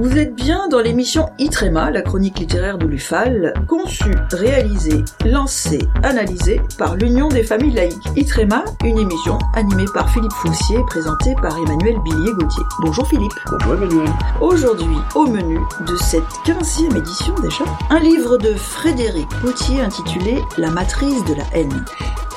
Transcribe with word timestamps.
Vous 0.00 0.16
êtes 0.16 0.34
bien 0.34 0.66
dans 0.68 0.80
l'émission 0.80 1.28
Itrema, 1.38 1.90
la 1.90 2.00
chronique 2.00 2.38
littéraire 2.38 2.78
de 2.78 2.86
l'UFAL, 2.86 3.52
conçue, 3.68 4.16
réalisée, 4.32 5.04
lancée, 5.26 5.86
analysée 6.02 6.58
par 6.78 6.96
l'Union 6.96 7.28
des 7.28 7.42
familles 7.42 7.74
laïques. 7.74 8.08
Itrema, 8.16 8.64
une 8.82 8.98
émission 8.98 9.36
animée 9.52 9.84
par 9.92 10.08
Philippe 10.08 10.32
Foussier 10.32 10.78
et 10.78 10.84
présentée 10.86 11.34
par 11.42 11.54
Emmanuel 11.54 11.98
Billier-Gauthier. 12.02 12.62
Bonjour 12.80 13.06
Philippe. 13.08 13.34
Bonjour 13.50 13.74
Emmanuel. 13.74 14.08
Aujourd'hui, 14.40 14.96
au 15.14 15.26
menu 15.26 15.60
de 15.86 15.96
cette 15.96 16.22
15e 16.46 16.96
édition 16.96 17.34
déjà, 17.42 17.64
un 17.90 18.00
livre 18.00 18.38
de 18.38 18.54
Frédéric 18.54 19.28
Potier 19.42 19.82
intitulé 19.82 20.40
La 20.56 20.70
matrice 20.70 21.22
de 21.26 21.34
la 21.34 21.44
haine. 21.52 21.84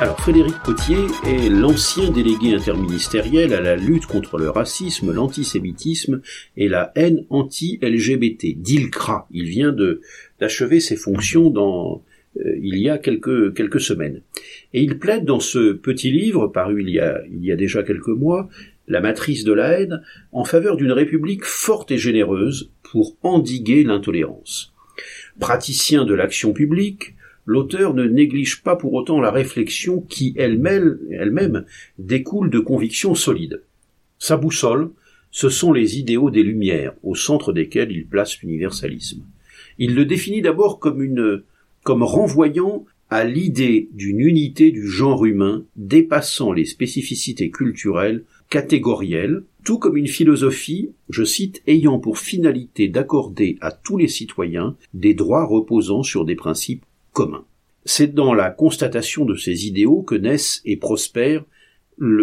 Alors 0.00 0.20
Frédéric 0.20 0.54
Potier 0.64 1.06
est 1.26 1.48
l'ancien 1.48 2.12
délégué 2.12 2.54
interministériel 2.54 3.52
à 3.52 3.60
la 3.60 3.74
lutte 3.74 4.06
contre 4.06 4.38
le 4.38 4.48
racisme, 4.48 5.12
l'antisémitisme 5.12 6.22
et 6.56 6.68
la 6.68 6.92
haine 6.94 7.24
anti-LGBT, 7.30 8.54
d'ILCRA. 8.56 9.26
Il 9.32 9.46
vient 9.46 9.72
de 9.72 10.00
d'achever 10.38 10.78
ses 10.78 10.94
fonctions 10.94 11.50
dans 11.50 12.04
euh, 12.38 12.56
il 12.62 12.78
y 12.78 12.88
a 12.88 12.98
quelques 12.98 13.52
quelques 13.56 13.80
semaines. 13.80 14.22
Et 14.72 14.84
il 14.84 15.00
plaide 15.00 15.24
dans 15.24 15.40
ce 15.40 15.72
petit 15.72 16.12
livre 16.12 16.46
paru 16.46 16.80
il 16.80 16.90
y 16.90 17.00
a 17.00 17.20
il 17.28 17.44
y 17.44 17.50
a 17.50 17.56
déjà 17.56 17.82
quelques 17.82 18.06
mois, 18.06 18.48
La 18.86 19.00
matrice 19.00 19.42
de 19.42 19.52
la 19.52 19.80
haine, 19.80 20.02
en 20.30 20.44
faveur 20.44 20.76
d'une 20.76 20.92
république 20.92 21.44
forte 21.44 21.90
et 21.90 21.98
généreuse 21.98 22.70
pour 22.84 23.16
endiguer 23.24 23.82
l'intolérance. 23.82 24.72
Praticien 25.40 26.04
de 26.04 26.14
l'action 26.14 26.52
publique, 26.52 27.16
l'auteur 27.48 27.94
ne 27.94 28.04
néglige 28.04 28.62
pas 28.62 28.76
pour 28.76 28.92
autant 28.92 29.20
la 29.20 29.30
réflexion 29.30 30.02
qui 30.02 30.34
elle-même, 30.36 30.98
elle-même 31.10 31.64
découle 31.98 32.50
de 32.50 32.58
convictions 32.58 33.14
solides. 33.14 33.62
Sa 34.18 34.36
boussole, 34.36 34.90
ce 35.30 35.48
sont 35.48 35.72
les 35.72 35.98
idéaux 35.98 36.30
des 36.30 36.42
Lumières, 36.42 36.92
au 37.02 37.14
centre 37.14 37.54
desquels 37.54 37.90
il 37.90 38.06
place 38.06 38.38
l'universalisme. 38.42 39.22
Il 39.78 39.94
le 39.94 40.04
définit 40.04 40.42
d'abord 40.42 40.78
comme 40.78 41.02
une, 41.02 41.42
comme 41.84 42.02
renvoyant 42.02 42.84
à 43.08 43.24
l'idée 43.24 43.88
d'une 43.94 44.20
unité 44.20 44.70
du 44.70 44.86
genre 44.86 45.24
humain 45.24 45.64
dépassant 45.74 46.52
les 46.52 46.66
spécificités 46.66 47.50
culturelles, 47.50 48.24
catégorielles, 48.50 49.42
tout 49.64 49.78
comme 49.78 49.96
une 49.96 50.06
philosophie, 50.06 50.90
je 51.08 51.24
cite, 51.24 51.62
ayant 51.66 51.98
pour 51.98 52.18
finalité 52.18 52.88
d'accorder 52.88 53.56
à 53.62 53.72
tous 53.72 53.96
les 53.96 54.08
citoyens 54.08 54.76
des 54.92 55.14
droits 55.14 55.46
reposant 55.46 56.02
sur 56.02 56.26
des 56.26 56.36
principes 56.36 56.84
c'est 57.84 58.14
dans 58.14 58.34
la 58.34 58.50
constatation 58.50 59.24
de 59.24 59.34
ces 59.34 59.66
idéaux 59.66 60.02
que 60.02 60.14
naissent 60.14 60.60
et 60.64 60.76
prospèrent 60.76 61.44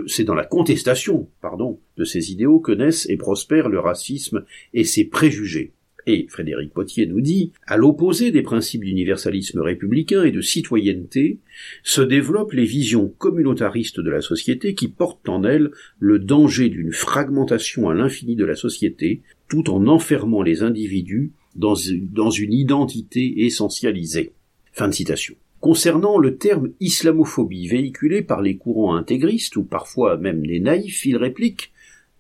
c'est 0.08 0.24
dans 0.24 0.36
la 0.36 0.46
contestation, 0.46 1.28
pardon, 1.42 1.80
de 1.98 2.06
ces 2.06 2.32
idéaux 2.32 2.60
que 2.60 2.72
naissent 2.72 3.10
et 3.10 3.18
prospèrent 3.18 3.70
le 3.70 3.80
racisme 3.80 4.46
et 4.74 4.84
ses 4.84 5.06
préjugés. 5.06 5.74
Et 6.08 6.28
Frédéric 6.30 6.72
Potier 6.72 7.08
nous 7.08 7.20
dit, 7.20 7.52
à 7.66 7.78
l'opposé 7.78 8.32
des 8.32 8.44
principes 8.44 8.84
d'universalisme 8.84 9.60
républicain 9.60 10.24
et 10.24 10.32
de 10.32 10.42
citoyenneté, 10.42 11.40
se 11.84 12.02
développent 12.02 12.54
les 12.54 12.66
visions 12.66 13.12
communautaristes 13.18 14.00
de 14.00 14.12
la 14.12 14.22
société 14.22 14.76
qui 14.76 14.88
portent 14.88 15.28
en 15.28 15.44
elles 15.44 15.72
le 16.00 16.20
danger 16.20 16.70
d'une 16.70 16.92
fragmentation 16.92 17.90
à 17.90 17.96
l'infini 17.96 18.36
de 18.36 18.46
la 18.46 18.56
société, 18.56 19.24
tout 19.50 19.72
en 19.72 19.88
enfermant 19.88 20.44
les 20.44 20.62
individus 20.62 21.32
dans, 21.56 21.76
dans 22.12 22.30
une 22.30 22.54
identité 22.54 23.46
essentialisée. 23.46 24.34
Concernant 25.62 26.18
le 26.18 26.38
terme 26.38 26.72
islamophobie 26.80 27.68
véhiculé 27.68 28.22
par 28.22 28.42
les 28.42 28.58
courants 28.58 28.96
intégristes 28.96 29.56
ou 29.56 29.64
parfois 29.64 30.18
même 30.18 30.46
des 30.46 30.60
naïfs, 30.60 31.06
il 31.06 31.18
réplique 31.18 31.72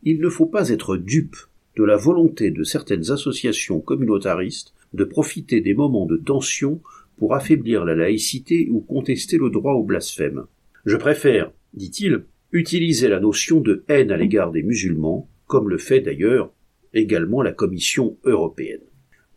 Il 0.03 0.19
ne 0.19 0.29
faut 0.29 0.45
pas 0.45 0.69
être 0.69 0.97
dupe 0.97 1.35
de 1.75 1.83
la 1.83 1.97
volonté 1.97 2.51
de 2.51 2.63
certaines 2.63 3.11
associations 3.11 3.81
communautaristes 3.81 4.73
de 4.93 5.03
profiter 5.03 5.59
des 5.59 5.73
moments 5.73 6.05
de 6.05 6.17
tension 6.17 6.81
pour 7.17 7.35
affaiblir 7.35 7.83
la 7.83 7.95
laïcité 7.95 8.69
ou 8.71 8.79
contester 8.79 9.37
le 9.37 9.49
droit 9.49 9.73
au 9.73 9.83
blasphème. 9.83 10.45
Je 10.85 10.95
préfère, 10.95 11.51
dit-il, 11.73 12.23
utiliser 12.51 13.09
la 13.09 13.19
notion 13.19 13.59
de 13.59 13.83
haine 13.89 14.11
à 14.11 14.17
l'égard 14.17 14.51
des 14.51 14.63
musulmans, 14.63 15.27
comme 15.47 15.69
le 15.69 15.77
fait 15.77 15.99
d'ailleurs 15.99 16.51
également 16.93 17.41
la 17.41 17.51
Commission 17.51 18.17
européenne. 18.23 18.81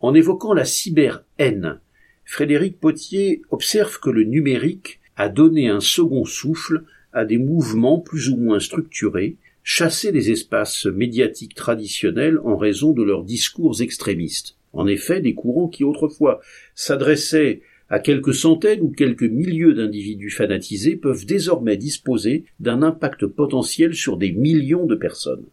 En 0.01 0.15
évoquant 0.15 0.53
la 0.53 0.65
cyber-haine 0.65 1.81
Frédéric 2.31 2.79
Potier 2.79 3.41
observe 3.51 4.01
que 4.01 4.11
le 4.11 4.23
numérique 4.23 5.01
a 5.17 5.31
donné 5.31 5.71
un 5.71 5.81
second 5.81 6.27
souffle 6.27 6.85
à 7.15 7.25
des 7.25 7.39
mouvements 7.39 8.01
plus 8.01 8.29
ou 8.29 8.37
moins 8.37 8.61
structurés, 8.61 9.39
chassés 9.63 10.13
des 10.13 10.31
espaces 10.31 10.85
médiatiques 10.85 11.55
traditionnels 11.55 12.39
en 12.45 12.59
raison 12.59 12.93
de 12.93 13.03
leurs 13.03 13.25
discours 13.25 13.81
extrémistes. 13.81 14.59
En 14.75 14.87
effet, 14.87 15.23
des 15.23 15.33
courants 15.33 15.69
qui 15.69 15.85
autrefois 15.85 16.41
s'adressaient 16.75 17.63
à 17.89 17.99
quelques 17.99 18.35
centaines 18.35 18.83
ou 18.83 18.91
quelques 18.91 19.23
milliers 19.23 19.73
d'individus 19.73 20.31
fanatisés 20.31 20.97
peuvent 20.97 21.25
désormais 21.25 21.79
disposer 21.79 22.45
d'un 22.61 22.83
impact 22.83 23.27
potentiel 23.27 23.95
sur 23.95 24.19
des 24.19 24.33
millions 24.33 24.85
de 24.85 24.97
personnes. 24.97 25.47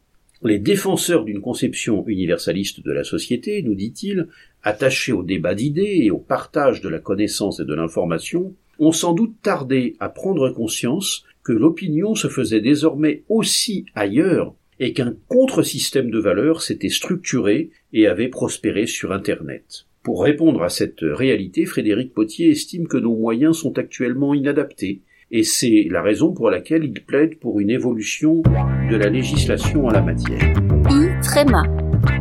Les 0.44 0.60
défenseurs 0.60 1.24
d'une 1.24 1.42
conception 1.42 2.06
universaliste 2.08 2.84
de 2.84 2.92
la 2.92 3.04
société, 3.04 3.62
nous 3.64 3.76
dit-il, 3.76 4.28
attachés 4.64 5.14
au 5.14 5.24
débat 5.24 5.56
d'idées 5.56 6.02
et 6.04 6.12
au 6.12 6.18
partage 6.18 6.82
de 6.82 6.90
la 6.90 7.00
connaissance 7.00 7.60
et 7.60 7.66
de 7.66 7.74
l'information, 7.74 8.54
ont 8.80 8.92
sans 8.92 9.14
doute 9.14 9.36
tardé 9.42 9.96
à 10.00 10.10
prendre 10.10 10.50
conscience 10.50 11.24
que 11.44 11.54
l'opinion 11.54 12.16
se 12.16 12.28
faisait 12.28 12.60
désormais 12.60 13.24
aussi 13.30 13.86
ailleurs 13.96 14.54
et 14.80 14.92
qu'un 14.92 15.16
contre-système 15.30 16.12
de 16.12 16.20
valeurs 16.20 16.62
s'était 16.62 16.90
structuré 16.90 17.70
et 17.94 18.08
avait 18.08 18.28
prospéré 18.28 18.88
sur 18.88 19.14
Internet. 19.14 19.86
Pour 20.04 20.24
répondre 20.24 20.64
à 20.64 20.70
cette 20.70 21.02
réalité, 21.02 21.66
Frédéric 21.66 22.14
Potier 22.14 22.50
estime 22.50 22.88
que 22.88 22.98
nos 22.98 23.16
moyens 23.16 23.58
sont 23.58 23.78
actuellement 23.78 24.34
inadaptés 24.34 25.02
et 25.32 25.44
c'est 25.44 25.88
la 25.90 26.02
raison 26.02 26.34
pour 26.34 26.50
laquelle 26.50 26.84
il 26.84 27.04
plaide 27.04 27.40
pour 27.40 27.60
une 27.60 27.70
évolution 27.70 28.42
de 28.90 28.96
la 28.96 29.10
législation 29.10 29.88
en 29.88 29.90
la 29.90 30.02
matière. 30.02 30.42
I-Tréma, 30.90 31.64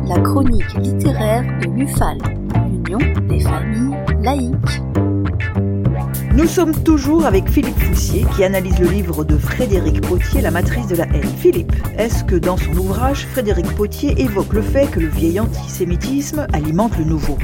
la 0.07 0.19
chronique 0.21 0.73
littéraire 0.79 1.43
de 1.61 1.71
l'UFAL, 1.71 2.17
l'Union 2.69 2.99
des 3.27 3.39
familles 3.39 3.95
laïques. 4.21 4.81
Nous 6.35 6.47
sommes 6.47 6.83
toujours 6.83 7.25
avec 7.25 7.49
Philippe 7.49 7.77
Foussier 7.77 8.25
qui 8.35 8.43
analyse 8.43 8.77
le 8.79 8.89
livre 8.89 9.23
de 9.23 9.37
Frédéric 9.37 10.01
Potier, 10.01 10.41
La 10.41 10.51
matrice 10.51 10.87
de 10.87 10.97
la 10.97 11.05
haine. 11.05 11.23
Philippe, 11.37 11.71
est-ce 11.97 12.25
que 12.25 12.35
dans 12.35 12.57
son 12.57 12.75
ouvrage, 12.77 13.25
Frédéric 13.27 13.67
Potier 13.75 14.19
évoque 14.19 14.51
le 14.51 14.61
fait 14.61 14.91
que 14.91 14.99
le 14.99 15.07
vieil 15.07 15.39
antisémitisme 15.39 16.45
alimente 16.51 16.97
le 16.97 17.05
nouveau? 17.05 17.37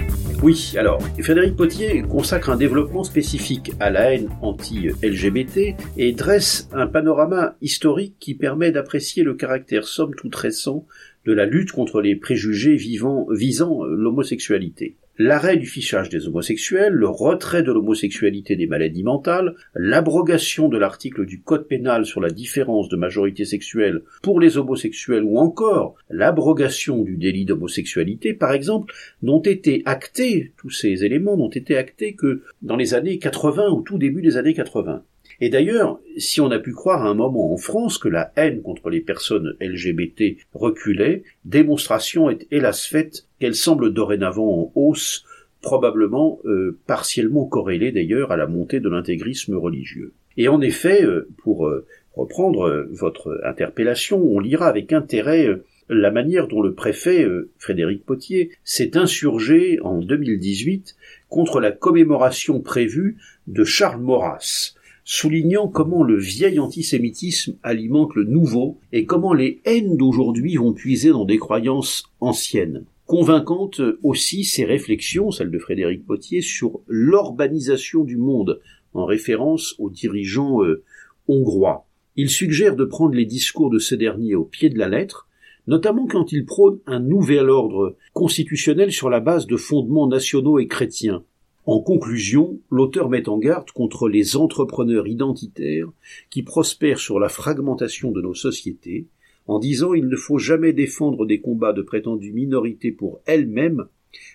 Oui, 0.44 0.74
alors, 0.75 1.00
Frédéric 1.22 1.56
Potier 1.56 2.02
consacre 2.02 2.50
un 2.50 2.56
développement 2.56 3.03
spécifique 3.03 3.74
à 3.79 3.91
la 3.91 4.12
haine 4.12 4.28
anti-LGBT 4.41 5.75
et 5.97 6.13
dresse 6.13 6.68
un 6.74 6.88
panorama 6.88 7.56
historique 7.62 8.16
qui 8.19 8.34
permet 8.34 8.72
d'apprécier 8.72 9.22
le 9.22 9.35
caractère 9.35 9.85
somme 9.85 10.16
toute 10.16 10.35
récent 10.35 10.88
de 11.25 11.34
la 11.34 11.46
lutte 11.46 11.72
contre 11.72 12.01
les 12.01 12.16
préjugés 12.16 12.75
vivant, 12.75 13.28
visant 13.30 13.84
l'homosexualité 13.84 14.96
l'arrêt 15.21 15.55
du 15.55 15.67
fichage 15.67 16.09
des 16.09 16.27
homosexuels, 16.27 16.93
le 16.93 17.07
retrait 17.07 17.61
de 17.61 17.71
l'homosexualité 17.71 18.55
des 18.55 18.65
maladies 18.65 19.03
mentales, 19.03 19.53
l'abrogation 19.75 20.67
de 20.67 20.79
l'article 20.79 21.27
du 21.27 21.41
Code 21.41 21.67
pénal 21.67 22.07
sur 22.07 22.21
la 22.21 22.31
différence 22.31 22.89
de 22.89 22.95
majorité 22.95 23.45
sexuelle 23.45 24.01
pour 24.23 24.39
les 24.39 24.57
homosexuels 24.57 25.23
ou 25.23 25.37
encore 25.37 25.95
l'abrogation 26.09 27.03
du 27.03 27.17
délit 27.17 27.45
d'homosexualité, 27.45 28.33
par 28.33 28.51
exemple, 28.51 28.95
n'ont 29.21 29.41
été 29.41 29.83
actés, 29.85 30.53
tous 30.57 30.71
ces 30.71 31.05
éléments 31.05 31.38
n'ont 31.38 31.49
été 31.49 31.77
actés 31.77 32.15
que 32.15 32.41
dans 32.63 32.75
les 32.75 32.95
années 32.95 33.19
80 33.19 33.69
ou 33.69 33.81
tout 33.83 33.99
début 33.99 34.23
des 34.23 34.38
années 34.38 34.55
80. 34.55 35.03
Et 35.39 35.49
d'ailleurs, 35.49 35.99
si 36.17 36.41
on 36.41 36.51
a 36.51 36.59
pu 36.59 36.71
croire 36.71 37.03
à 37.03 37.09
un 37.09 37.15
moment 37.15 37.51
en 37.53 37.57
France 37.57 37.97
que 37.97 38.09
la 38.09 38.31
haine 38.35 38.61
contre 38.61 38.89
les 38.89 39.01
personnes 39.01 39.56
LGBT 39.59 40.38
reculait, 40.53 41.24
démonstration 41.45 42.29
est 42.29 42.47
hélas 42.51 42.85
faite 42.85 43.27
qu'elle 43.41 43.55
semble 43.55 43.91
dorénavant 43.91 44.47
en 44.61 44.71
hausse, 44.75 45.25
probablement 45.61 46.39
euh, 46.45 46.77
partiellement 46.85 47.45
corrélée 47.45 47.91
d'ailleurs 47.91 48.31
à 48.31 48.38
la 48.38 48.45
montée 48.45 48.79
de 48.79 48.88
l'intégrisme 48.88 49.55
religieux. 49.55 50.13
Et 50.38 50.47
en 50.47 50.61
effet, 50.61 51.03
euh, 51.03 51.27
pour 51.39 51.67
euh, 51.67 51.88
reprendre 52.15 52.88
votre 52.91 53.41
interpellation, 53.43 54.21
on 54.23 54.39
lira 54.39 54.67
avec 54.67 54.93
intérêt 54.93 55.47
la 55.89 56.11
manière 56.11 56.47
dont 56.47 56.61
le 56.61 56.73
préfet 56.73 57.25
Frédéric 57.57 58.05
Potier 58.05 58.51
s'est 58.63 58.97
insurgé 58.97 59.79
en 59.81 60.01
2018 60.01 60.95
contre 61.29 61.59
la 61.59 61.71
commémoration 61.71 62.59
prévue 62.59 63.17
de 63.47 63.63
Charles 63.63 64.01
Maurras, 64.01 64.75
soulignant 65.05 65.67
comment 65.67 66.03
le 66.03 66.17
vieil 66.17 66.59
antisémitisme 66.59 67.55
alimente 67.63 68.13
le 68.15 68.25
nouveau 68.25 68.77
et 68.91 69.05
comment 69.05 69.33
les 69.33 69.61
haines 69.65 69.97
d'aujourd'hui 69.97 70.57
vont 70.57 70.73
puiser 70.73 71.09
dans 71.09 71.25
des 71.25 71.38
croyances 71.38 72.03
anciennes. 72.19 72.83
Convaincante 73.12 73.81
aussi 74.04 74.46
ses 74.46 74.63
réflexions, 74.63 75.31
celles 75.31 75.52
de 75.52 75.60
Frédéric 75.60 76.06
Potier, 76.06 76.40
sur 76.40 76.80
l'urbanisation 76.88 78.06
du 78.06 78.16
monde, 78.16 78.62
en 78.94 79.04
référence 79.04 79.75
aux 79.80 79.90
dirigeants 79.90 80.63
euh, 80.63 80.81
hongrois. 81.28 81.86
Il 82.16 82.30
suggère 82.30 82.78
de 82.78 82.86
prendre 82.86 83.13
les 83.13 83.25
discours 83.25 83.69
de 83.69 83.80
ces 83.80 83.98
derniers 83.98 84.36
au 84.36 84.46
pied 84.46 84.69
de 84.69 84.80
la 84.80 84.88
lettre, 84.88 85.28
notamment 85.68 86.08
quand 86.08 86.31
il 86.31 86.46
prône 86.46 86.80
un 86.86 87.02
nouvel 87.02 87.50
ordre 87.50 87.98
constitutionnel 88.13 88.94
sur 88.94 89.10
la 89.10 89.19
base 89.19 89.46
de 89.46 89.58
fondements 89.58 90.08
nationaux 90.08 90.58
et 90.58 90.68
chrétiens. 90.68 91.25
En 91.66 91.81
conclusion, 91.81 92.62
l'auteur 92.69 93.10
met 93.10 93.28
en 93.28 93.40
garde 93.40 93.72
contre 93.72 94.08
les 94.08 94.38
entrepreneurs 94.38 95.08
identitaires 95.08 95.92
qui 96.30 96.44
prospèrent 96.44 97.00
sur 97.00 97.19
la 97.19 97.28
fragmentation 97.28 98.12
de 98.12 98.22
nos 98.22 98.36
sociétés, 98.36 99.08
en 99.47 99.59
disant 99.59 99.93
il 99.93 100.07
ne 100.07 100.15
faut 100.15 100.38
jamais 100.38 100.73
défendre 100.73 101.25
des 101.25 101.41
combats 101.41 101.73
de 101.73 101.81
prétendues 101.81 102.33
minorités 102.33 102.91
pour 102.91 103.21
elles-mêmes, 103.25 103.85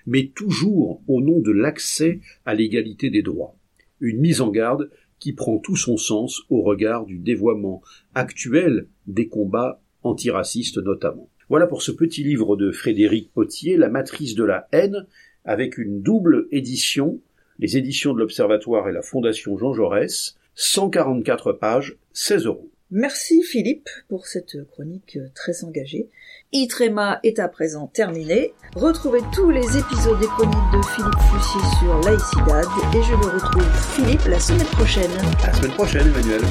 mais 0.06 0.30
toujours 0.34 1.02
au 1.06 1.20
nom 1.20 1.40
de 1.40 1.52
l'accès 1.52 2.20
à 2.44 2.54
l'égalité 2.54 3.10
des 3.10 3.22
droits. 3.22 3.56
Une 4.00 4.20
mise 4.20 4.40
en 4.40 4.50
garde 4.50 4.90
qui 5.18 5.32
prend 5.32 5.58
tout 5.58 5.76
son 5.76 5.96
sens 5.96 6.42
au 6.50 6.62
regard 6.62 7.06
du 7.06 7.18
dévoiement 7.18 7.82
actuel 8.14 8.88
des 9.06 9.28
combats 9.28 9.80
antiracistes 10.02 10.78
notamment. 10.78 11.28
Voilà 11.48 11.66
pour 11.66 11.82
ce 11.82 11.92
petit 11.92 12.22
livre 12.22 12.56
de 12.56 12.70
Frédéric 12.72 13.32
Potier, 13.32 13.76
La 13.76 13.88
matrice 13.88 14.34
de 14.34 14.44
la 14.44 14.68
haine, 14.72 15.06
avec 15.44 15.78
une 15.78 16.02
double 16.02 16.48
édition, 16.50 17.20
les 17.58 17.76
éditions 17.76 18.12
de 18.12 18.18
l'Observatoire 18.18 18.88
et 18.88 18.92
la 18.92 19.02
Fondation 19.02 19.56
Jean 19.56 19.72
Jaurès, 19.72 20.36
144 20.54 21.52
pages, 21.52 21.96
16 22.12 22.46
euros. 22.46 22.70
Merci 22.92 23.42
Philippe 23.42 23.88
pour 24.08 24.28
cette 24.28 24.64
chronique 24.70 25.18
très 25.34 25.64
engagée. 25.64 26.08
Itrema 26.52 27.18
est 27.24 27.40
à 27.40 27.48
présent 27.48 27.88
terminé. 27.88 28.54
Retrouvez 28.76 29.18
tous 29.32 29.50
les 29.50 29.76
épisodes 29.76 30.20
des 30.20 30.26
chroniques 30.26 30.72
de 30.72 30.80
Philippe 30.94 31.18
Fussier 31.32 31.60
sur 31.80 32.00
Laïcidad 32.02 32.64
et 32.94 33.02
je 33.02 33.10
le 33.10 33.34
retrouve 33.34 33.96
Philippe 33.96 34.24
la 34.26 34.38
semaine 34.38 34.66
prochaine. 34.66 35.10
À 35.42 35.48
la 35.48 35.52
semaine 35.54 35.72
prochaine 35.72 36.06
Emmanuel. 36.06 36.42